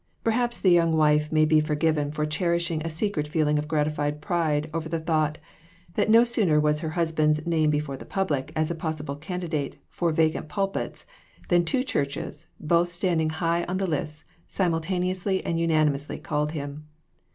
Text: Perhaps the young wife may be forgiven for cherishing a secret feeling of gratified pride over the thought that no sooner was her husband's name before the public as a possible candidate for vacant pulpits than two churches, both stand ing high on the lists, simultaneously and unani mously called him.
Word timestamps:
Perhaps 0.23 0.57
the 0.59 0.71
young 0.71 0.97
wife 0.97 1.31
may 1.31 1.45
be 1.45 1.59
forgiven 1.59 2.11
for 2.11 2.25
cherishing 2.25 2.81
a 2.83 2.89
secret 2.89 3.27
feeling 3.27 3.59
of 3.59 3.67
gratified 3.67 4.19
pride 4.19 4.67
over 4.73 4.89
the 4.89 4.99
thought 4.99 5.37
that 5.93 6.09
no 6.09 6.23
sooner 6.23 6.59
was 6.59 6.79
her 6.79 6.89
husband's 6.97 7.45
name 7.45 7.69
before 7.69 7.97
the 7.97 8.03
public 8.05 8.51
as 8.55 8.71
a 8.71 8.75
possible 8.75 9.15
candidate 9.15 9.77
for 9.89 10.11
vacant 10.11 10.49
pulpits 10.49 11.05
than 11.49 11.63
two 11.63 11.83
churches, 11.83 12.47
both 12.59 12.91
stand 12.91 13.21
ing 13.21 13.29
high 13.29 13.63
on 13.65 13.77
the 13.77 13.85
lists, 13.85 14.23
simultaneously 14.47 15.45
and 15.45 15.59
unani 15.59 15.91
mously 15.91 16.23
called 16.23 16.53
him. 16.53 16.87